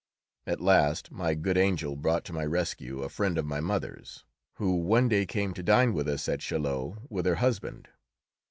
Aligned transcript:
At 0.47 0.59
last 0.61 1.11
my 1.11 1.35
good 1.35 1.59
angel 1.59 1.95
brought 1.95 2.25
to 2.25 2.33
my 2.33 2.43
rescue 2.43 3.03
a 3.03 3.07
friend 3.09 3.37
of 3.37 3.45
my 3.45 3.59
mother's, 3.59 4.25
who 4.55 4.77
one 4.77 5.07
day 5.07 5.27
came 5.27 5.53
to 5.53 5.61
dine 5.61 5.93
with 5.93 6.07
us 6.09 6.27
at 6.27 6.39
Chaillot 6.39 6.97
with 7.07 7.27
her 7.27 7.35
husband. 7.35 7.87